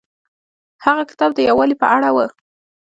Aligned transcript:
هغه 0.85 1.03
کتاب 1.09 1.31
د 1.35 1.39
یووالي 1.47 1.75
په 1.81 1.87
اړه 1.95 2.09
و. 2.15 2.17